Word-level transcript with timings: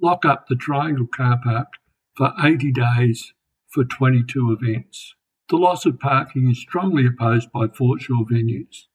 lock 0.00 0.24
up 0.24 0.46
the 0.48 0.56
Triangle 0.56 1.06
car 1.06 1.40
park 1.42 1.68
for 2.16 2.32
80 2.42 2.72
days 2.72 3.32
for 3.68 3.84
22 3.84 4.56
events. 4.60 5.14
The 5.48 5.56
loss 5.56 5.84
of 5.84 5.98
parking 5.98 6.50
is 6.50 6.60
strongly 6.60 7.06
opposed 7.06 7.50
by 7.52 7.66
foreshore 7.68 8.24
venues. 8.24 8.86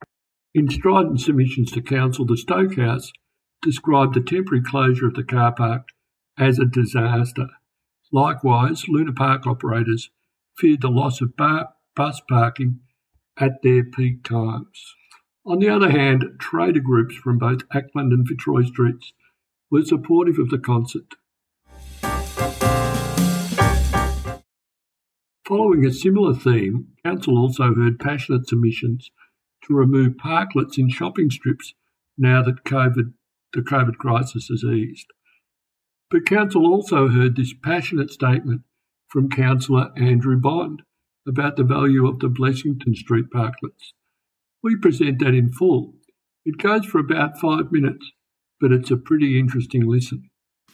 In 0.53 0.69
strident 0.69 1.21
submissions 1.21 1.71
to 1.73 1.81
Council, 1.81 2.25
the 2.25 2.37
Stoke 2.37 2.75
House 2.75 3.11
described 3.61 4.15
the 4.15 4.21
temporary 4.21 4.63
closure 4.63 5.07
of 5.07 5.13
the 5.13 5.23
car 5.23 5.53
park 5.53 5.89
as 6.37 6.57
a 6.57 6.65
disaster. 6.65 7.47
Likewise, 8.11 8.87
Luna 8.87 9.13
Park 9.13 9.45
operators 9.45 10.09
feared 10.57 10.81
the 10.81 10.89
loss 10.89 11.21
of 11.21 11.35
bar, 11.35 11.69
bus 11.95 12.21
parking 12.27 12.79
at 13.37 13.61
their 13.61 13.83
peak 13.83 14.23
times. 14.23 14.95
On 15.49 15.57
the 15.57 15.67
other 15.67 15.89
hand, 15.89 16.25
trader 16.37 16.79
groups 16.79 17.15
from 17.15 17.39
both 17.39 17.67
Acland 17.69 18.13
and 18.13 18.27
Fitzroy 18.27 18.65
Streets 18.65 19.13
were 19.71 19.83
supportive 19.83 20.37
of 20.37 20.51
the 20.51 20.59
concert. 20.59 21.15
Following 25.47 25.83
a 25.87 25.91
similar 25.91 26.35
theme, 26.35 26.89
Council 27.03 27.39
also 27.39 27.73
heard 27.73 27.99
passionate 27.99 28.47
submissions 28.47 29.09
to 29.63 29.73
remove 29.73 30.17
parklets 30.17 30.77
in 30.77 30.87
shopping 30.87 31.31
strips 31.31 31.73
now 32.15 32.43
that 32.43 32.63
COVID, 32.63 33.13
the 33.53 33.61
COVID 33.61 33.95
crisis 33.95 34.49
has 34.49 34.63
eased. 34.63 35.07
But 36.11 36.27
Council 36.27 36.67
also 36.67 37.07
heard 37.07 37.35
this 37.35 37.55
passionate 37.63 38.11
statement 38.11 38.61
from 39.07 39.31
Councillor 39.31 39.89
Andrew 39.97 40.37
Bond 40.37 40.83
about 41.27 41.55
the 41.55 41.63
value 41.63 42.07
of 42.07 42.19
the 42.19 42.29
Blessington 42.29 42.93
Street 42.93 43.31
parklets. 43.33 43.93
We 44.63 44.75
present 44.77 45.19
that 45.19 45.33
in 45.33 45.51
full. 45.51 45.93
It 46.45 46.57
goes 46.57 46.85
for 46.85 46.99
about 46.99 47.39
five 47.39 47.71
minutes, 47.71 48.11
but 48.59 48.71
it's 48.71 48.91
a 48.91 48.97
pretty 48.97 49.39
interesting 49.39 49.87
listen. 49.87 50.29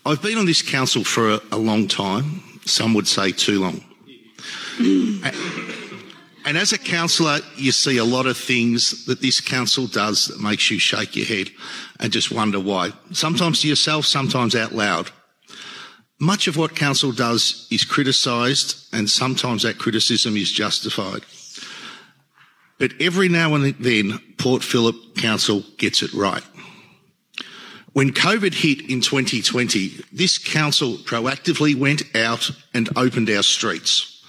I've 0.05 0.21
been 0.21 0.37
on 0.37 0.45
this 0.45 0.61
council 0.61 1.03
for 1.03 1.31
a, 1.31 1.41
a 1.51 1.57
long 1.57 1.87
time. 1.87 2.41
Some 2.65 2.93
would 2.93 3.07
say 3.07 3.31
too 3.31 3.59
long. 3.59 3.83
and 6.45 6.57
as 6.57 6.73
a 6.73 6.77
councillor, 6.77 7.39
you 7.55 7.71
see 7.71 7.97
a 7.97 8.05
lot 8.05 8.25
of 8.25 8.37
things 8.37 9.05
that 9.05 9.21
this 9.21 9.41
council 9.41 9.87
does 9.87 10.27
that 10.27 10.39
makes 10.39 10.69
you 10.69 10.79
shake 10.79 11.15
your 11.15 11.25
head 11.25 11.49
and 11.99 12.11
just 12.11 12.31
wonder 12.31 12.59
why. 12.59 12.91
Sometimes 13.11 13.61
to 13.61 13.67
yourself, 13.67 14.05
sometimes 14.05 14.55
out 14.55 14.73
loud. 14.73 15.11
Much 16.19 16.47
of 16.47 16.55
what 16.55 16.75
council 16.75 17.11
does 17.11 17.67
is 17.71 17.83
criticised, 17.83 18.87
and 18.93 19.09
sometimes 19.09 19.63
that 19.63 19.77
criticism 19.77 20.37
is 20.37 20.51
justified. 20.51 21.23
But 22.77 22.91
every 22.99 23.29
now 23.29 23.55
and 23.55 23.73
then, 23.75 24.19
Port 24.37 24.63
Phillip 24.63 25.15
Council 25.15 25.63
gets 25.77 26.01
it 26.01 26.13
right. 26.13 26.43
When 27.93 28.11
COVID 28.11 28.53
hit 28.53 28.89
in 28.89 28.99
2020, 28.99 30.03
this 30.11 30.37
council 30.37 30.97
proactively 30.97 31.75
went 31.75 32.03
out 32.13 32.51
and 32.73 32.89
opened 32.97 33.29
our 33.29 33.43
streets 33.43 34.21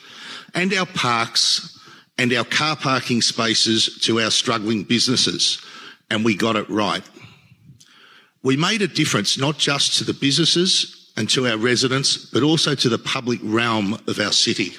and 0.55 0.73
our 0.73 0.87
parks 0.87 1.77
and 2.17 2.33
our 2.33 2.45
car 2.45 2.77
parking 2.77 3.21
spaces 3.21 3.99
to 4.03 4.21
our 4.21 4.31
struggling 4.31 4.85
businesses, 4.85 5.61
and 6.11 6.25
we 6.25 6.37
got 6.37 6.55
it 6.55 6.71
right. 6.71 7.03
We 8.43 8.57
made 8.57 8.83
a 8.83 8.87
difference 8.87 9.37
not 9.37 9.59
just 9.59 9.99
to 9.99 10.05
the 10.05 10.15
businesses 10.15 11.13
and 11.17 11.29
to 11.31 11.49
our 11.49 11.59
residents, 11.59 12.17
but 12.17 12.45
also 12.45 12.77
to 12.77 12.89
the 12.89 12.99
public 12.99 13.41
realm 13.43 13.95
of 14.07 14.21
our 14.21 14.33
city. 14.33 14.77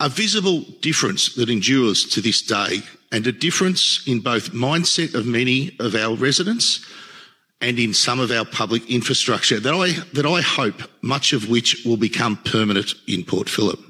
A 0.00 0.08
visible 0.08 0.60
difference 0.80 1.34
that 1.34 1.50
endures 1.50 2.04
to 2.10 2.20
this 2.20 2.42
day 2.42 2.82
and 3.10 3.26
a 3.26 3.32
difference 3.32 4.06
in 4.06 4.20
both 4.20 4.52
mindset 4.52 5.14
of 5.14 5.26
many 5.26 5.76
of 5.80 5.94
our 5.94 6.14
residents 6.14 6.86
and 7.60 7.78
in 7.78 7.92
some 7.92 8.20
of 8.20 8.30
our 8.30 8.44
public 8.44 8.88
infrastructure 8.88 9.58
that 9.58 9.74
I, 9.74 9.90
that 10.12 10.24
I 10.24 10.40
hope 10.40 10.82
much 11.02 11.32
of 11.32 11.48
which 11.48 11.84
will 11.84 11.96
become 11.96 12.36
permanent 12.36 12.94
in 13.08 13.24
Port 13.24 13.48
Phillip. 13.48 13.80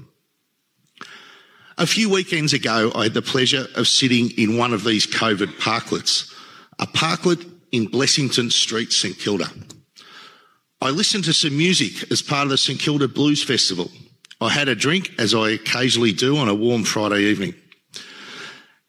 A 1.76 1.86
few 1.86 2.08
weekends 2.08 2.54
ago, 2.54 2.90
I 2.94 3.04
had 3.04 3.14
the 3.14 3.22
pleasure 3.22 3.66
of 3.76 3.86
sitting 3.86 4.30
in 4.38 4.56
one 4.56 4.72
of 4.72 4.84
these 4.84 5.06
COVID 5.06 5.58
parklets, 5.58 6.32
a 6.78 6.86
parklet 6.86 7.44
in 7.70 7.86
Blessington 7.86 8.50
Street, 8.50 8.92
St 8.92 9.19
Kilda. 9.19 9.48
I 10.80 10.90
listened 10.90 11.25
to 11.25 11.32
some 11.32 11.56
music 11.56 12.10
as 12.10 12.22
part 12.22 12.44
of 12.44 12.50
the 12.50 12.58
St 12.58 12.80
Kilda 12.80 13.08
Blues 13.08 13.44
Festival 13.44 13.90
I 14.41 14.50
had 14.50 14.69
a 14.69 14.75
drink, 14.75 15.12
as 15.19 15.34
I 15.34 15.50
occasionally 15.50 16.12
do 16.12 16.37
on 16.37 16.49
a 16.49 16.54
warm 16.54 16.84
Friday 16.84 17.22
evening. 17.22 17.54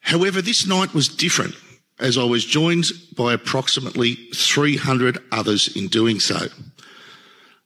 However, 0.00 0.40
this 0.40 0.66
night 0.66 0.94
was 0.94 1.08
different 1.08 1.54
as 1.98 2.16
I 2.16 2.24
was 2.24 2.44
joined 2.44 2.86
by 3.16 3.34
approximately 3.34 4.14
300 4.34 5.18
others 5.30 5.76
in 5.76 5.88
doing 5.88 6.18
so. 6.18 6.46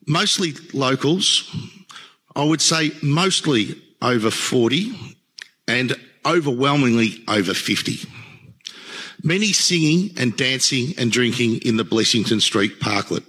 Mostly 0.07 0.55
locals, 0.73 1.55
I 2.35 2.45
would 2.45 2.61
say 2.61 2.93
mostly 3.03 3.81
over 4.03 4.31
40 4.31 5.17
and 5.69 5.95
overwhelmingly 6.27 7.23
over 7.29 7.55
50. 7.55 8.09
Many 9.23 9.53
singing 9.53 10.11
and 10.19 10.37
dancing 10.37 10.95
and 10.99 11.11
drinking 11.11 11.61
in 11.65 11.77
the 11.77 11.85
Blessington 11.85 12.41
Street 12.41 12.81
Parklet. 12.81 13.25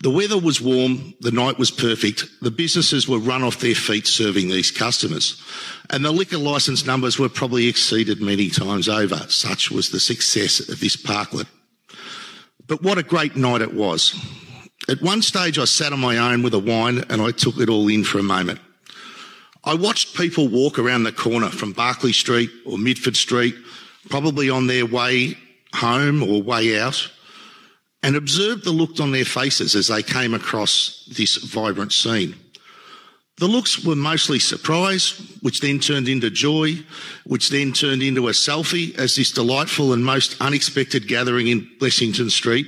The 0.00 0.10
weather 0.10 0.38
was 0.38 0.60
warm, 0.60 1.14
the 1.20 1.30
night 1.30 1.58
was 1.58 1.70
perfect, 1.70 2.26
the 2.42 2.50
businesses 2.50 3.08
were 3.08 3.18
run 3.18 3.42
off 3.42 3.60
their 3.60 3.74
feet 3.74 4.06
serving 4.06 4.48
these 4.48 4.70
customers, 4.70 5.42
and 5.90 6.04
the 6.04 6.12
liquor 6.12 6.36
licence 6.36 6.84
numbers 6.84 7.18
were 7.18 7.28
probably 7.28 7.68
exceeded 7.68 8.20
many 8.20 8.50
times 8.50 8.88
over. 8.88 9.16
Such 9.28 9.70
was 9.70 9.90
the 9.90 10.00
success 10.00 10.68
of 10.68 10.80
this 10.80 10.96
parklet. 10.96 11.46
But 12.66 12.82
what 12.82 12.98
a 12.98 13.02
great 13.02 13.36
night 13.36 13.62
it 13.62 13.74
was. 13.74 14.14
At 14.88 15.00
one 15.00 15.22
stage, 15.22 15.58
I 15.58 15.64
sat 15.64 15.92
on 15.92 16.00
my 16.00 16.18
own 16.18 16.42
with 16.42 16.54
a 16.54 16.58
wine 16.58 17.04
and 17.08 17.22
I 17.22 17.30
took 17.30 17.58
it 17.58 17.70
all 17.70 17.88
in 17.88 18.04
for 18.04 18.18
a 18.18 18.22
moment. 18.22 18.60
I 19.64 19.74
watched 19.74 20.14
people 20.14 20.48
walk 20.48 20.78
around 20.78 21.04
the 21.04 21.12
corner 21.12 21.48
from 21.48 21.72
Barkly 21.72 22.12
Street 22.12 22.50
or 22.66 22.76
Mitford 22.76 23.16
Street, 23.16 23.54
probably 24.10 24.50
on 24.50 24.66
their 24.66 24.84
way 24.84 25.38
home 25.74 26.22
or 26.22 26.42
way 26.42 26.78
out 26.78 27.10
and 28.04 28.14
observed 28.14 28.64
the 28.64 28.70
look 28.70 29.00
on 29.00 29.10
their 29.10 29.24
faces 29.24 29.74
as 29.74 29.88
they 29.88 30.02
came 30.02 30.34
across 30.34 31.04
this 31.16 31.36
vibrant 31.36 31.92
scene. 31.92 32.36
The 33.38 33.48
looks 33.48 33.84
were 33.84 33.96
mostly 33.96 34.38
surprise, 34.38 35.20
which 35.42 35.60
then 35.60 35.80
turned 35.80 36.08
into 36.08 36.30
joy, 36.30 36.74
which 37.24 37.50
then 37.50 37.72
turned 37.72 38.02
into 38.02 38.28
a 38.28 38.32
selfie 38.32 38.96
as 38.96 39.16
this 39.16 39.32
delightful 39.32 39.92
and 39.92 40.04
most 40.04 40.40
unexpected 40.40 41.08
gathering 41.08 41.48
in 41.48 41.68
Blessington 41.80 42.30
Street 42.30 42.66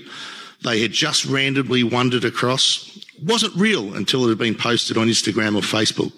they 0.63 0.81
had 0.81 0.93
just 0.93 1.25
randomly 1.27 1.83
wandered 1.85 2.25
across 2.25 2.99
wasn't 3.23 3.55
real 3.55 3.95
until 3.95 4.25
it 4.25 4.29
had 4.29 4.39
been 4.39 4.55
posted 4.55 4.99
on 4.99 5.07
Instagram 5.07 5.57
or 5.57 5.63
Facebook. 5.63 6.13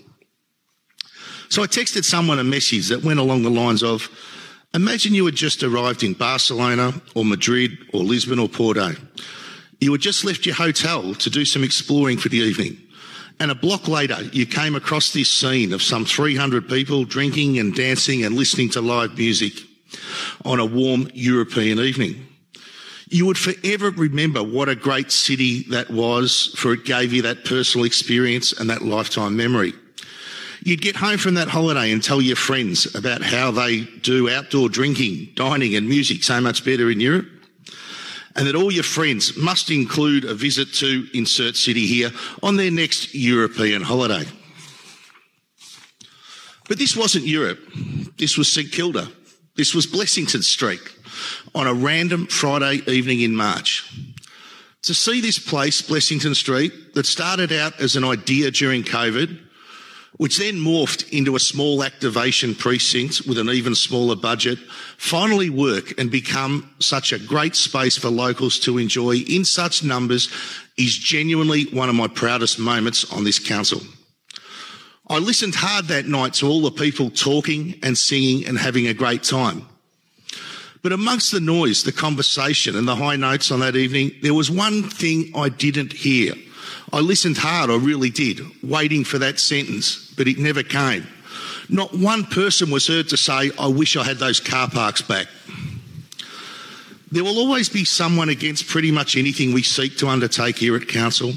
So 1.49 1.63
I 1.63 1.67
texted 1.67 2.05
someone 2.05 2.39
a 2.39 2.45
message 2.45 2.89
that 2.89 3.05
went 3.05 3.21
along 3.21 3.43
the 3.43 3.51
lines 3.51 3.83
of, 3.83 4.09
imagine 4.75 5.15
you 5.15 5.27
had 5.27 5.35
just 5.35 5.63
arrived 5.63 6.03
in 6.03 6.15
Barcelona 6.15 6.93
or 7.15 7.25
Madrid 7.25 7.79
or 7.93 8.03
Lisbon 8.03 8.39
or 8.39 8.49
Porto. 8.49 8.93
You 9.81 9.93
had 9.93 10.01
just 10.01 10.25
left 10.25 10.47
your 10.47 10.57
hotel 10.57 11.15
to 11.15 11.31
do 11.31 11.45
some 11.45 11.65
exploring 11.65 12.19
for 12.19 12.29
the 12.29 12.39
evening. 12.39 12.77
And 13.41 13.51
a 13.51 13.55
block 13.55 13.87
later, 13.87 14.21
you 14.33 14.47
came 14.47 14.75
across 14.75 15.13
this 15.13 15.31
scene 15.31 15.73
of 15.73 15.83
some 15.83 16.05
300 16.05 16.69
people 16.69 17.05
drinking 17.05 17.59
and 17.59 17.75
dancing 17.75 18.25
and 18.25 18.35
listening 18.35 18.71
to 18.71 18.81
live 18.81 19.17
music 19.17 19.53
on 20.45 20.59
a 20.59 20.67
warm 20.67 21.09
European 21.15 21.79
evening. 21.79 22.27
You 23.11 23.27
would 23.27 23.39
forever 23.39 23.91
remember 23.91 24.43
what 24.43 24.69
a 24.69 24.75
great 24.75 25.13
city 25.13 25.63
that 25.71 25.89
was, 25.89 26.55
for 26.59 26.75
it 26.75 26.85
gave 26.85 27.13
you 27.13 27.23
that 27.23 27.45
personal 27.45 27.87
experience 27.87 28.53
and 28.53 28.69
that 28.69 28.83
lifetime 28.83 29.37
memory. 29.37 29.73
You'd 30.65 30.83
get 30.83 30.97
home 30.97 31.19
from 31.19 31.35
that 31.35 31.49
holiday 31.49 31.93
and 31.93 32.03
tell 32.03 32.21
your 32.21 32.37
friends 32.37 32.95
about 32.95 33.23
how 33.23 33.51
they 33.51 33.83
do 34.03 34.29
outdoor 34.29 34.69
drinking, 34.69 35.29
dining 35.35 35.75
and 35.77 35.89
music 35.89 36.25
so 36.25 36.41
much 36.41 36.65
better 36.65 36.91
in 36.91 37.01
Europe 37.01 37.27
and 38.39 38.47
that 38.47 38.55
all 38.55 38.71
your 38.71 38.85
friends 38.85 39.37
must 39.37 39.69
include 39.69 40.25
a 40.25 40.33
visit 40.33 40.73
to 40.73 41.09
insert 41.13 41.57
city 41.57 41.87
here 41.87 42.13
on 42.41 42.57
their 42.57 42.71
next 42.71 43.13
European 43.13 43.83
holiday. 43.83 44.25
But 46.69 46.79
this 46.79 46.97
wasn't 46.97 47.27
Europe. 47.27 47.59
This 48.17 48.39
was 48.39 48.47
St 48.47 48.71
Kilda. 48.71 49.09
This 49.57 49.75
was 49.75 49.89
Blessington 49.89 50.45
Street 50.45 50.81
on 51.53 51.67
a 51.67 51.75
random 51.75 52.27
Friday 52.27 52.81
evening 52.87 53.23
in 53.23 53.35
March. 53.35 53.91
To 54.83 54.95
see 54.95 55.21
this 55.21 55.41
place, 55.41 55.83
Blessington 55.83 56.37
Street, 56.37 56.95
that 56.95 57.07
started 57.07 57.51
out 57.53 57.81
as 57.81 57.97
an 57.97 58.05
idea 58.05 58.53
during 58.53 58.85
COVID, 58.85 59.37
which 60.17 60.39
then 60.39 60.57
morphed 60.57 61.09
into 61.13 61.37
a 61.37 61.41
small 61.41 61.85
activation 61.85 62.55
precinct 62.55 63.27
with 63.27 63.39
an 63.39 63.51
even 63.51 63.75
smaller 63.75 64.17
budget, 64.17 64.59
finally 64.97 65.51
work 65.51 65.99
and 65.99 66.11
become 66.11 66.69
such 66.81 67.13
a 67.13 67.19
great 67.19 67.55
space 67.55 67.97
for 67.97 68.09
locals 68.09 68.59
to 68.59 68.79
enjoy 68.79 69.17
in 69.17 69.45
such 69.45 69.85
numbers 69.85 70.29
is 70.77 70.97
genuinely 70.97 71.65
one 71.67 71.89
of 71.89 71.95
my 71.95 72.09
proudest 72.09 72.59
moments 72.59 73.11
on 73.13 73.25
this 73.25 73.39
council. 73.39 73.81
I 75.11 75.19
listened 75.19 75.55
hard 75.55 75.87
that 75.87 76.07
night 76.07 76.35
to 76.35 76.49
all 76.49 76.63
the 76.63 76.71
people 76.71 77.11
talking 77.11 77.79
and 77.83 77.97
singing 77.97 78.47
and 78.47 78.59
having 78.59 78.89
a 78.89 78.95
great 78.95 79.23
time. 79.23 79.67
But 80.83 80.93
amongst 80.93 81.33
the 81.33 81.41
noise, 81.41 81.83
the 81.83 81.93
conversation 81.93 82.77
and 82.77 82.87
the 82.87 82.97
high 82.97 83.17
notes 83.17 83.51
on 83.51 83.61
that 83.61 83.75
evening, 83.75 84.13
there 84.23 84.35
was 84.35 84.51
one 84.51 84.83
thing 84.83 85.33
I 85.35 85.49
didn't 85.49 85.93
hear. 85.93 86.35
I 86.93 87.01
listened 87.01 87.39
hard, 87.39 87.71
I 87.71 87.77
really 87.77 88.11
did, 88.11 88.41
waiting 88.63 89.05
for 89.05 89.19
that 89.19 89.39
sentence, 89.39 90.13
but 90.17 90.29
it 90.29 90.39
never 90.39 90.63
came. 90.63 91.07
Not 91.69 91.95
one 91.95 92.25
person 92.25 92.71
was 92.71 92.87
heard 92.87 93.09
to 93.11 93.17
say, 93.17 93.51
I 93.59 93.67
wish 93.69 93.97
I 93.97 94.05
had 94.05 94.17
those 94.19 94.41
car 94.41 94.69
parks 94.69 95.03
back. 95.03 95.27
There 97.11 97.25
will 97.25 97.39
always 97.39 97.69
be 97.69 97.85
someone 97.85 98.29
against 98.29 98.67
pretty 98.67 98.91
much 98.91 99.17
anything 99.17 99.53
we 99.53 99.63
seek 99.63 99.97
to 99.99 100.09
undertake 100.09 100.59
here 100.59 100.77
at 100.77 100.89
Council. 100.89 101.33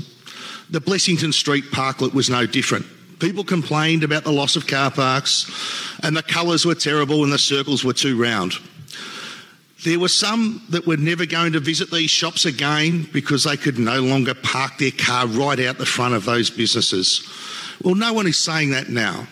The 0.69 0.81
Blessington 0.81 1.33
Street 1.33 1.65
parklet 1.71 2.13
was 2.13 2.29
no 2.29 2.45
different. 2.45 2.85
People 3.19 3.43
complained 3.43 4.03
about 4.03 4.23
the 4.23 4.31
loss 4.31 4.55
of 4.55 4.67
car 4.67 4.89
parks 4.89 5.49
and 6.01 6.15
the 6.15 6.23
colours 6.23 6.65
were 6.65 6.75
terrible 6.75 7.23
and 7.23 7.31
the 7.31 7.37
circles 7.37 7.83
were 7.83 7.93
too 7.93 8.21
round. 8.21 8.53
There 9.83 9.99
were 9.99 10.09
some 10.09 10.61
that 10.69 10.85
were 10.85 10.97
never 10.97 11.25
going 11.25 11.53
to 11.53 11.59
visit 11.59 11.89
these 11.89 12.11
shops 12.11 12.45
again 12.45 13.09
because 13.11 13.45
they 13.45 13.57
could 13.57 13.79
no 13.79 14.01
longer 14.01 14.35
park 14.35 14.77
their 14.77 14.91
car 14.91 15.25
right 15.25 15.59
out 15.59 15.79
the 15.79 15.85
front 15.85 16.13
of 16.13 16.25
those 16.25 16.51
businesses. 16.51 17.27
Well, 17.83 17.95
no 17.95 18.13
one 18.13 18.27
is 18.27 18.37
saying 18.37 18.71
that 18.71 18.89
now. 18.89 19.27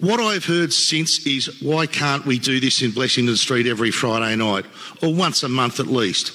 What 0.00 0.18
I've 0.18 0.44
heard 0.44 0.72
since 0.72 1.24
is 1.26 1.62
why 1.62 1.86
can't 1.86 2.26
we 2.26 2.40
do 2.40 2.58
this 2.58 2.82
in 2.82 2.90
Blessington 2.90 3.36
Street 3.36 3.68
every 3.68 3.92
Friday 3.92 4.34
night 4.34 4.66
or 5.00 5.14
once 5.14 5.44
a 5.44 5.48
month 5.48 5.78
at 5.78 5.86
least? 5.86 6.32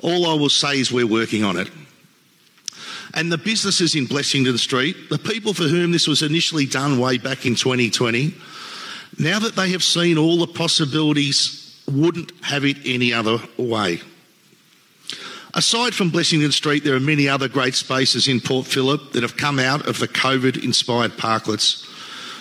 All 0.00 0.30
I 0.30 0.34
will 0.34 0.48
say 0.48 0.78
is 0.78 0.92
we're 0.92 1.06
working 1.06 1.42
on 1.42 1.56
it. 1.56 1.68
And 3.14 3.30
the 3.32 3.38
businesses 3.38 3.96
in 3.96 4.06
Blessington 4.06 4.56
Street, 4.56 5.10
the 5.10 5.18
people 5.18 5.52
for 5.52 5.64
whom 5.64 5.90
this 5.90 6.06
was 6.06 6.22
initially 6.22 6.64
done 6.64 7.00
way 7.00 7.18
back 7.18 7.44
in 7.44 7.56
2020, 7.56 8.32
now 9.18 9.40
that 9.40 9.56
they 9.56 9.70
have 9.70 9.82
seen 9.82 10.16
all 10.16 10.38
the 10.38 10.46
possibilities 10.46 11.59
wouldn't 11.92 12.32
have 12.44 12.64
it 12.64 12.78
any 12.84 13.12
other 13.12 13.38
way. 13.56 14.00
Aside 15.52 15.94
from 15.94 16.10
Blessington 16.10 16.52
Street, 16.52 16.84
there 16.84 16.94
are 16.94 17.00
many 17.00 17.28
other 17.28 17.48
great 17.48 17.74
spaces 17.74 18.28
in 18.28 18.40
Port 18.40 18.66
Phillip 18.66 19.12
that 19.12 19.22
have 19.22 19.36
come 19.36 19.58
out 19.58 19.88
of 19.88 19.98
the 19.98 20.06
COVID 20.06 20.62
inspired 20.62 21.12
parklets, 21.12 21.86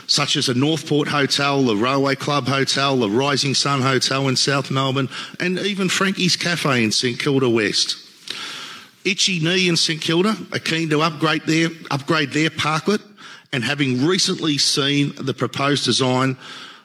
such 0.07 0.35
as 0.35 0.45
the 0.45 0.53
Northport 0.53 1.07
Hotel, 1.07 1.63
the 1.63 1.75
Railway 1.75 2.15
Club 2.15 2.47
Hotel, 2.47 2.95
the 2.97 3.09
Rising 3.09 3.55
Sun 3.55 3.81
Hotel 3.81 4.27
in 4.27 4.35
South 4.35 4.69
Melbourne, 4.69 5.09
and 5.39 5.57
even 5.59 5.89
Frankie's 5.89 6.35
Cafe 6.35 6.83
in 6.83 6.91
St 6.91 7.19
Kilda 7.19 7.49
West. 7.49 7.97
Ichi 9.05 9.39
Ni 9.39 9.67
in 9.67 9.75
St 9.75 10.01
Kilda 10.01 10.35
are 10.51 10.59
keen 10.59 10.89
to 10.89 11.01
upgrade 11.01 11.43
their, 11.43 11.69
upgrade 11.89 12.31
their 12.31 12.51
parklet, 12.51 13.01
and 13.51 13.63
having 13.63 14.05
recently 14.05 14.59
seen 14.59 15.13
the 15.15 15.33
proposed 15.33 15.85
design, 15.85 16.37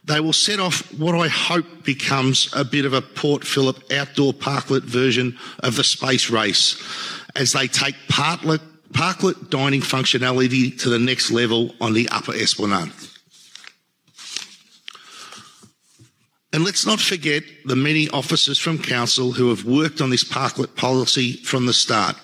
they 0.04 0.20
will 0.20 0.32
set 0.32 0.60
off 0.60 0.92
what 0.98 1.14
I 1.14 1.28
hope 1.28 1.84
becomes 1.84 2.50
a 2.54 2.64
bit 2.64 2.84
of 2.84 2.92
a 2.92 3.00
Port 3.00 3.44
Phillip 3.44 3.90
outdoor 3.92 4.34
parklet 4.34 4.82
version 4.82 5.38
of 5.60 5.76
the 5.76 5.84
space 5.84 6.28
race 6.30 6.82
as 7.34 7.52
they 7.52 7.66
take 7.66 7.94
parklet, 8.08 8.60
parklet 8.92 9.48
dining 9.50 9.80
functionality 9.80 10.78
to 10.82 10.90
the 10.90 10.98
next 10.98 11.30
level 11.30 11.74
on 11.80 11.94
the 11.94 12.08
upper 12.10 12.34
esplanade. 12.34 12.92
And 16.52 16.62
let's 16.62 16.86
not 16.86 17.00
forget 17.00 17.42
the 17.64 17.74
many 17.74 18.08
officers 18.10 18.58
from 18.58 18.78
council 18.78 19.32
who 19.32 19.48
have 19.48 19.64
worked 19.64 20.00
on 20.00 20.10
this 20.10 20.22
parklet 20.22 20.76
policy 20.76 21.32
from 21.32 21.66
the 21.66 21.72
start 21.72 22.14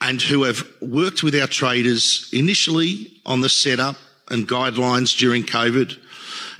and 0.00 0.22
who 0.22 0.44
have 0.44 0.64
worked 0.80 1.22
with 1.22 1.34
our 1.34 1.48
traders 1.48 2.28
initially 2.32 3.20
on 3.24 3.40
the 3.40 3.48
setup 3.48 3.96
and 4.30 4.46
guidelines 4.46 5.16
during 5.18 5.42
COVID 5.42 5.98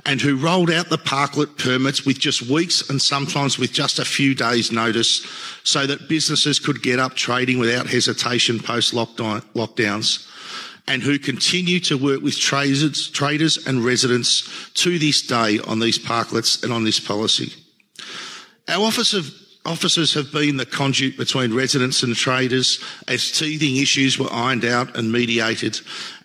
and 0.07 0.21
who 0.21 0.37
rolled 0.37 0.71
out 0.71 0.89
the 0.89 0.97
parklet 0.97 1.59
permits 1.59 2.07
with 2.07 2.19
just 2.19 2.43
weeks 2.43 2.89
and 2.89 3.03
sometimes 3.03 3.59
with 3.59 3.73
just 3.73 3.99
a 3.99 4.05
few 4.05 4.35
days 4.35 4.71
notice 4.71 5.27
so 5.65 5.85
that 5.85 6.09
businesses 6.09 6.61
could 6.61 6.81
get 6.81 7.01
up 7.01 7.15
trading 7.15 7.59
without 7.59 7.89
hesitation 7.89 8.61
post 8.61 8.95
lockdowns 8.95 10.27
and 10.87 11.03
who 11.03 11.19
continue 11.19 11.81
to 11.81 11.99
work 11.99 12.23
with 12.23 12.39
traders, 12.39 13.11
traders 13.11 13.67
and 13.67 13.85
residents 13.85 14.71
to 14.75 14.99
this 15.01 15.23
day 15.23 15.59
on 15.67 15.81
these 15.81 15.99
parklets 15.99 16.63
and 16.63 16.73
on 16.73 16.85
this 16.85 17.01
policy. 17.01 17.53
Our 18.69 18.87
Office 18.87 19.13
of 19.13 19.29
Officers 19.67 20.15
have 20.15 20.31
been 20.31 20.59
the 20.59 20.65
conduit 20.65 21.17
between 21.17 21.53
residents 21.53 22.05
and 22.05 22.15
traders 22.15 22.79
as 23.09 23.33
teething 23.33 23.77
issues 23.77 24.17
were 24.17 24.33
ironed 24.33 24.65
out 24.65 24.97
and 24.97 25.11
mediated 25.11 25.81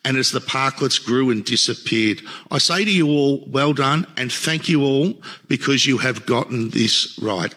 and 0.06 0.16
as 0.16 0.32
the 0.32 0.40
parklets 0.40 1.04
grew 1.04 1.32
and 1.32 1.44
disappeared. 1.44 2.22
I 2.52 2.60
say 2.60 2.86
to 2.86 2.92
you 2.92 3.08
all, 3.08 3.44
well 3.48 3.74
done 3.74 4.06
and 4.16 4.32
thank 4.32 4.70
you 4.70 4.84
all 4.84 5.16
because 5.48 5.88
you 5.88 5.98
have 5.98 6.28
gotten 6.28 6.70
this 6.70 7.18
right. 7.20 7.54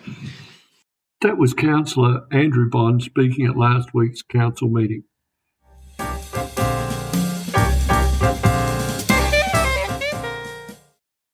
That 1.21 1.37
was 1.37 1.53
Councillor 1.53 2.23
Andrew 2.33 2.71
Bond 2.71 3.03
speaking 3.03 3.47
at 3.47 3.57
last 3.57 3.91
week's 3.93 4.23
council 4.23 4.69
meeting. 4.69 5.05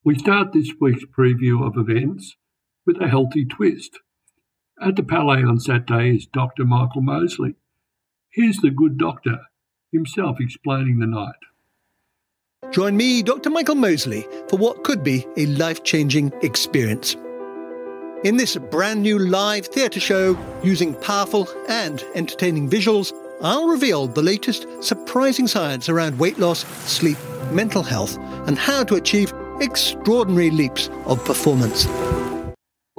We 0.03 0.19
start 0.19 0.53
this 0.53 0.73
week's 0.81 1.05
preview 1.17 1.65
of 1.65 1.75
events 1.77 2.35
with 2.85 3.01
a 3.01 3.07
healthy 3.07 3.45
twist. 3.45 4.01
At 4.83 4.97
the 4.97 5.03
Palais 5.03 5.43
on 5.43 5.61
Saturday 5.61 6.17
is 6.17 6.25
Dr. 6.25 6.65
Michael 6.65 7.03
Mosley. 7.03 7.55
Here's 8.31 8.57
the 8.59 8.71
good 8.71 8.97
doctor 8.97 9.39
himself 9.93 10.39
explaining 10.41 11.01
the 11.01 11.07
night. 11.07 11.35
Join 12.71 12.97
me, 12.97 13.23
Dr. 13.23 13.51
Michael 13.51 13.75
Mosley, 13.75 14.27
for 14.49 14.57
what 14.57 14.83
could 14.83 15.05
be 15.05 15.27
a 15.37 15.45
life 15.47 15.85
changing 15.85 16.33
experience. 16.43 17.15
In 18.25 18.39
this 18.39 18.57
brand 18.57 19.03
new 19.03 19.19
live 19.19 19.67
theatre 19.67 20.01
show, 20.01 20.39
using 20.63 20.95
powerful 20.95 21.47
and 21.69 22.03
entertaining 22.15 22.71
visuals, 22.71 23.13
I'll 23.43 23.69
reveal 23.69 24.07
the 24.07 24.23
latest 24.23 24.67
surprising 24.83 25.47
science 25.47 25.91
around 25.91 26.19
weight 26.19 26.39
loss, 26.39 26.65
sleep, 26.91 27.19
mental 27.51 27.83
health, 27.83 28.17
and 28.47 28.59
how 28.59 28.85
to 28.85 28.95
achieve 28.95 29.35
extraordinary 29.61 30.51
leaps 30.51 30.89
of 31.05 31.23
performance. 31.27 31.87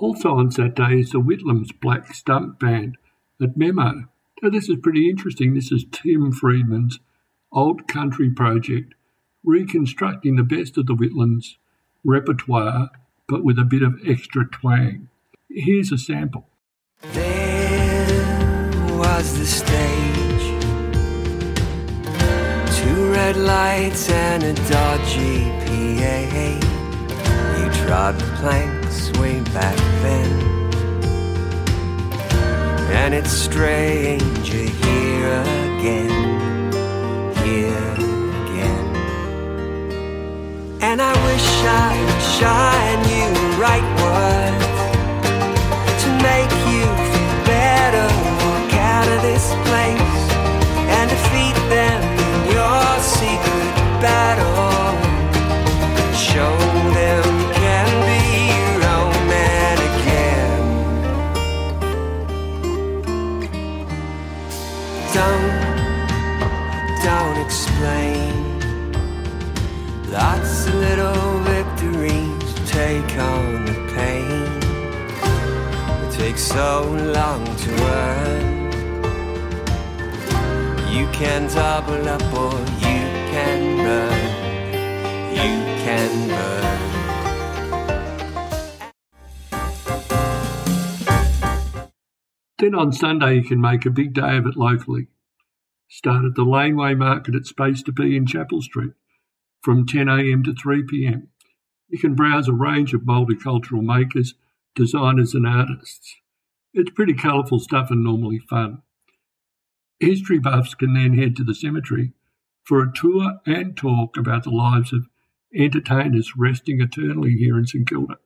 Also 0.01 0.33
on 0.33 0.49
Saturday 0.49 1.01
is 1.01 1.11
the 1.11 1.19
Whitlams 1.19 1.69
Black 1.79 2.15
Stump 2.15 2.59
Band 2.59 2.97
at 3.39 3.55
Memo. 3.55 4.07
Now, 4.41 4.49
this 4.49 4.67
is 4.67 4.77
pretty 4.81 5.07
interesting. 5.07 5.53
This 5.53 5.71
is 5.71 5.85
Tim 5.91 6.31
Friedman's 6.31 6.99
old 7.53 7.87
country 7.87 8.31
project 8.31 8.95
reconstructing 9.43 10.37
the 10.37 10.43
best 10.43 10.75
of 10.79 10.87
the 10.87 10.95
Whitlams 10.95 11.57
repertoire 12.03 12.89
but 13.29 13.43
with 13.43 13.59
a 13.59 13.63
bit 13.63 13.83
of 13.83 13.99
extra 14.07 14.49
twang. 14.49 15.07
Here's 15.51 15.91
a 15.91 15.99
sample. 15.99 16.49
There 17.13 18.71
was 18.97 19.37
the 19.37 19.45
stage, 19.45 20.41
two 22.75 23.11
red 23.11 23.37
lights 23.37 24.09
and 24.09 24.43
a 24.43 24.53
dodgy 24.67 25.43
PA. 25.65 26.70
Planks 28.41 29.11
way 29.19 29.39
back 29.53 29.77
then. 30.01 30.31
And 32.91 33.13
it's 33.13 33.31
strange 33.31 34.49
here 34.49 35.41
again, 35.67 36.71
here 37.45 37.93
again. 38.43 38.85
And 40.81 40.99
I 41.03 41.13
wish 41.27 41.47
I 41.65 42.03
would 42.03 42.23
shine 42.39 43.01
you 43.13 43.27
right 43.61 43.87
words 44.01 44.70
can 85.83 86.27
burn. 86.27 86.91
Then 92.59 92.75
on 92.75 92.91
Sunday, 92.91 93.37
you 93.37 93.43
can 93.43 93.59
make 93.59 93.85
a 93.85 93.89
big 93.89 94.13
day 94.13 94.37
of 94.37 94.45
it 94.45 94.55
locally. 94.55 95.07
Start 95.89 96.25
at 96.25 96.35
the 96.35 96.43
Laneway 96.43 96.93
Market 96.93 97.35
at 97.35 97.45
Space 97.45 97.81
to 97.83 97.91
Be 97.91 98.15
in 98.15 98.27
Chapel 98.27 98.61
Street 98.61 98.93
from 99.63 99.85
10am 99.85 100.43
to 100.45 100.53
3pm. 100.53 101.27
You 101.89 101.99
can 101.99 102.15
browse 102.15 102.47
a 102.47 102.53
range 102.53 102.93
of 102.93 103.01
multicultural 103.01 103.81
makers, 103.81 104.35
designers, 104.75 105.33
and 105.33 105.47
artists. 105.47 106.15
It's 106.73 106.91
pretty 106.91 107.13
colourful 107.13 107.59
stuff 107.59 107.91
and 107.91 108.03
normally 108.03 108.39
fun. 108.39 108.83
History 109.99 110.39
buffs 110.39 110.73
can 110.73 110.93
then 110.93 111.17
head 111.17 111.35
to 111.35 111.43
the 111.43 111.53
cemetery 111.53 112.13
for 112.63 112.81
a 112.81 112.93
tour 112.93 113.39
and 113.45 113.75
talk 113.75 114.17
about 114.17 114.43
the 114.43 114.51
lives 114.51 114.93
of 114.93 115.07
entertainers 115.55 116.33
resting 116.37 116.81
eternally 116.81 117.33
here 117.33 117.57
in 117.57 117.67
St 117.67 117.87
Kilda. 117.87 118.17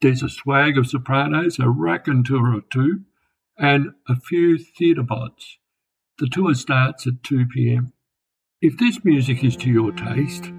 There's 0.00 0.22
a 0.22 0.28
swag 0.28 0.78
of 0.78 0.86
sopranos, 0.86 1.58
a 1.58 1.68
raconteur 1.68 2.54
or 2.54 2.62
two, 2.70 3.00
and 3.58 3.88
a 4.08 4.16
few 4.16 4.58
theatre 4.58 5.02
bods. 5.02 5.56
The 6.18 6.28
tour 6.28 6.54
starts 6.54 7.06
at 7.06 7.22
2 7.22 7.46
pm. 7.46 7.92
If 8.60 8.78
this 8.78 9.04
music 9.04 9.44
is 9.44 9.56
to 9.56 9.70
your 9.70 9.92
taste, 9.92 10.52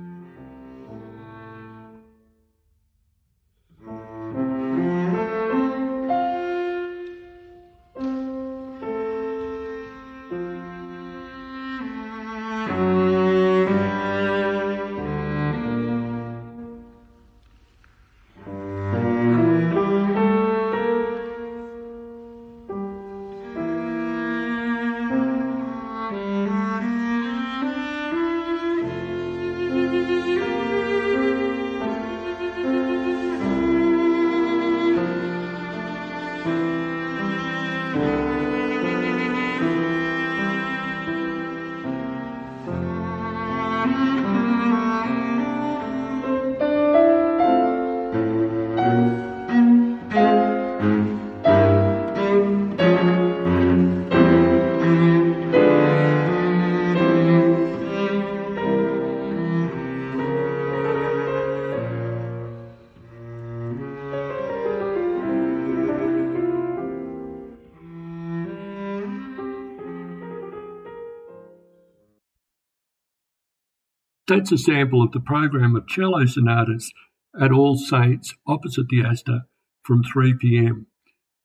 That's 74.29 74.51
a 74.51 74.59
sample 74.59 75.01
of 75.01 75.11
the 75.11 75.19
program 75.19 75.75
of 75.75 75.87
cello 75.87 76.23
sonatas 76.27 76.93
at 77.41 77.51
All 77.51 77.75
Saints 77.75 78.35
opposite 78.45 78.87
the 78.87 79.01
Astor 79.03 79.47
from 79.81 80.03
3 80.03 80.35
pm. 80.39 80.85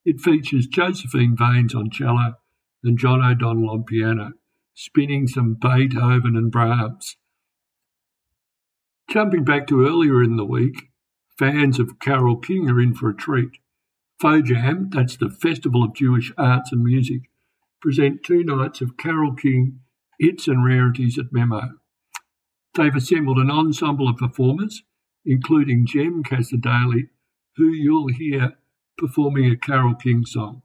It 0.05 0.21
features 0.21 0.67
Josephine 0.67 1.35
Vains 1.35 1.75
on 1.75 1.89
cello 1.89 2.35
and 2.83 2.99
John 2.99 3.23
O'Donnell 3.23 3.71
on 3.71 3.85
piano, 3.85 4.33
spinning 4.75 5.27
some 5.27 5.55
Beethoven 5.55 6.37
and 6.37 6.53
Brahms. 6.53 7.17
Jumping 9.09 9.45
back 9.45 9.67
to 9.69 9.87
earlier 9.87 10.23
in 10.23 10.37
the 10.37 10.45
week, 10.45 10.91
fans 11.39 11.81
of 11.81 11.99
Carole 11.99 12.37
King 12.37 12.69
are 12.69 12.83
in 12.83 12.93
for 12.93 13.09
a 13.09 13.17
treat. 13.17 13.61
FOJAM, 14.23 14.93
that's 14.93 15.17
the 15.17 15.31
Festival 15.31 15.85
of 15.85 15.95
Jewish 15.95 16.33
Arts 16.37 16.71
and 16.71 16.85
Music, 16.85 17.31
present 17.81 18.23
two 18.23 18.45
nights 18.45 18.83
of 18.83 18.99
Carole 18.99 19.35
King 19.35 19.81
hits 20.21 20.47
and 20.47 20.63
rarities 20.63 21.19
at 21.19 21.33
Memo. 21.33 21.79
They've 22.77 22.95
assembled 22.95 23.39
an 23.39 23.51
ensemble 23.51 24.09
of 24.09 24.17
performers, 24.17 24.83
including 25.25 25.87
Jem 25.87 26.25
Cassar-Daley, 26.25 27.09
who 27.57 27.69
you'll 27.69 28.09
hear 28.09 28.55
performing 28.99 29.51
a 29.51 29.57
Carole 29.57 29.95
King 29.95 30.25
song. 30.27 30.63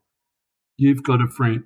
You've 0.77 1.03
got 1.03 1.21
a 1.21 1.27
friend. 1.27 1.65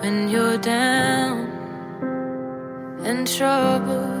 when 0.00 0.28
you're 0.28 0.56
down 0.58 1.46
and 3.04 3.26
troubled 3.26 4.17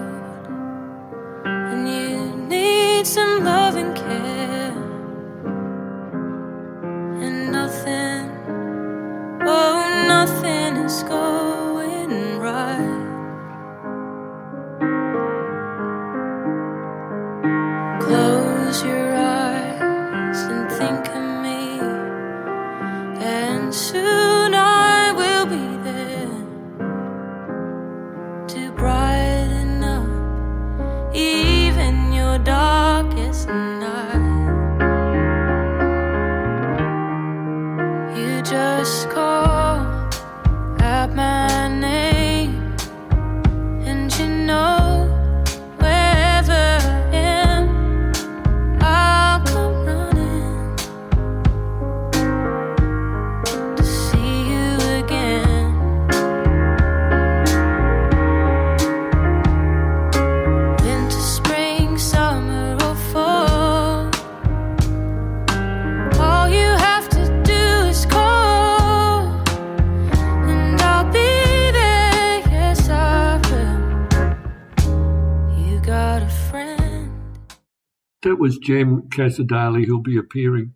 That 78.22 78.36
was 78.36 78.58
Jem 78.58 79.08
Cassar-Daley, 79.10 79.86
who'll 79.86 80.02
be 80.02 80.18
appearing 80.18 80.74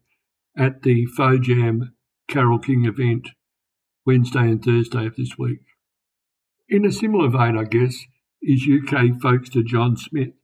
at 0.56 0.82
the 0.82 1.06
FOJAM 1.18 1.92
Carole 2.28 2.60
King 2.60 2.84
event 2.84 3.30
Wednesday 4.06 4.42
and 4.42 4.64
Thursday 4.64 5.06
of 5.06 5.16
this 5.16 5.36
week. 5.36 5.60
In 6.68 6.84
a 6.84 6.92
similar 6.92 7.28
vein, 7.28 7.58
I 7.58 7.64
guess, 7.64 8.06
is 8.40 8.62
UK 8.62 9.18
folkster 9.20 9.64
John 9.64 9.96
Smith, 9.96 10.34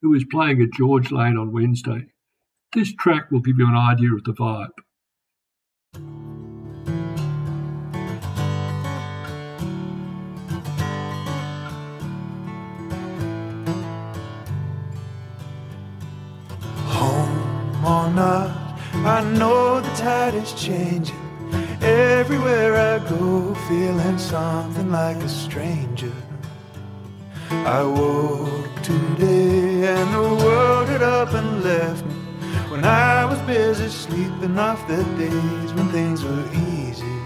who 0.00 0.14
is 0.14 0.24
playing 0.30 0.62
at 0.62 0.72
George 0.72 1.10
Lane 1.10 1.36
on 1.36 1.52
Wednesday. 1.52 2.06
This 2.74 2.94
track 2.94 3.30
will 3.30 3.40
give 3.40 3.58
you 3.58 3.68
an 3.68 3.76
idea 3.76 4.14
of 4.14 4.24
the 4.24 4.32
vibe. 4.32 4.70
Not, 18.16 18.50
I 18.94 19.22
know 19.38 19.80
the 19.80 19.94
tide 19.94 20.34
is 20.34 20.52
changing. 20.54 21.22
Everywhere 21.82 22.74
I 22.94 22.98
go, 23.10 23.54
feeling 23.68 24.18
something 24.18 24.90
like 24.90 25.18
a 25.18 25.28
stranger. 25.28 26.12
I 27.50 27.82
woke 27.84 28.82
today 28.82 29.86
and 29.94 30.08
the 30.14 30.44
world 30.44 30.88
had 30.88 31.02
up 31.02 31.34
and 31.34 31.62
left 31.62 32.06
me. 32.06 32.14
When 32.70 32.84
I 32.84 33.26
was 33.26 33.38
busy 33.40 33.88
sleeping 33.88 34.58
off 34.58 34.80
the 34.88 35.04
days 35.22 35.70
when 35.74 35.88
things 35.90 36.24
were 36.24 36.48
easy. 36.72 37.16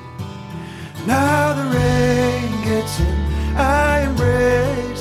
Now 1.06 1.54
the 1.54 1.66
rain 1.78 2.50
gets 2.64 2.98
in, 2.98 3.16
I 3.56 4.00
embrace. 4.08 4.99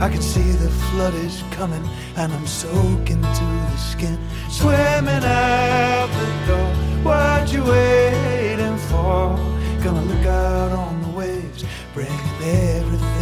I 0.00 0.08
can 0.08 0.22
see 0.22 0.40
the 0.52 0.70
flood 0.70 1.14
is 1.14 1.44
coming 1.50 1.86
and 2.16 2.32
I'm 2.32 2.46
soaking 2.46 3.20
to 3.20 3.44
the 3.70 3.76
skin. 3.76 4.18
Swimming 4.48 5.24
out 5.24 6.08
the 6.18 6.46
door, 6.46 6.74
what 7.04 7.52
you 7.52 7.62
waiting 7.62 8.78
for? 8.88 9.36
Gonna 9.84 10.02
look 10.02 10.24
out 10.24 10.72
on 10.72 11.02
the 11.02 11.08
waves, 11.10 11.66
bringing 11.92 12.18
everything 12.42 13.19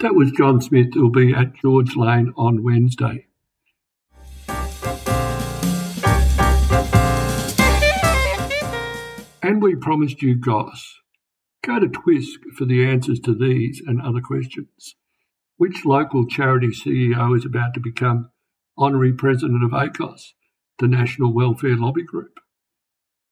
That 0.00 0.14
was 0.14 0.32
John 0.32 0.62
Smith, 0.62 0.94
who'll 0.94 1.10
be 1.10 1.34
at 1.34 1.52
George 1.56 1.94
Lane 1.94 2.32
on 2.34 2.64
Wednesday. 2.64 3.26
And 9.42 9.60
we 9.60 9.74
promised 9.74 10.22
you 10.22 10.36
goss. 10.36 11.00
Go 11.62 11.80
to 11.80 11.86
Twisk 11.86 12.40
for 12.56 12.64
the 12.64 12.82
answers 12.82 13.20
to 13.20 13.34
these 13.34 13.82
and 13.86 14.00
other 14.00 14.22
questions. 14.22 14.94
Which 15.58 15.84
local 15.84 16.26
charity 16.26 16.68
CEO 16.68 17.36
is 17.36 17.44
about 17.44 17.74
to 17.74 17.80
become 17.80 18.30
honorary 18.78 19.12
president 19.12 19.62
of 19.62 19.72
ACOSS, 19.72 20.32
the 20.78 20.88
National 20.88 21.34
Welfare 21.34 21.76
Lobby 21.76 22.04
Group? 22.04 22.40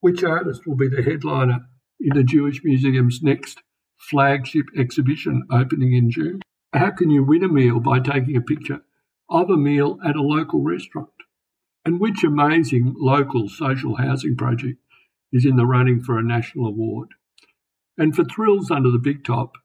Which 0.00 0.22
artist 0.22 0.66
will 0.66 0.76
be 0.76 0.88
the 0.88 1.02
headliner 1.02 1.60
in 1.98 2.14
the 2.14 2.24
Jewish 2.24 2.62
Museum's 2.62 3.22
next 3.22 3.62
flagship 3.96 4.66
exhibition 4.76 5.44
opening 5.50 5.94
in 5.94 6.10
June? 6.10 6.42
How 6.72 6.90
can 6.90 7.10
you 7.10 7.22
win 7.24 7.44
a 7.44 7.48
meal 7.48 7.80
by 7.80 8.00
taking 8.00 8.36
a 8.36 8.42
picture 8.42 8.82
of 9.28 9.50
a 9.50 9.56
meal 9.56 9.98
at 10.04 10.16
a 10.16 10.22
local 10.22 10.62
restaurant? 10.62 11.08
And 11.84 12.00
which 12.00 12.24
amazing 12.24 12.94
local 12.98 13.48
social 13.48 13.96
housing 13.96 14.36
project 14.36 14.78
is 15.32 15.46
in 15.46 15.56
the 15.56 15.66
running 15.66 16.00
for 16.00 16.18
a 16.18 16.22
national 16.22 16.66
award? 16.66 17.08
And 17.96 18.14
for 18.14 18.24
thrills 18.24 18.70
under 18.70 18.90
the 18.90 18.98
big 18.98 19.24
top, 19.24 19.56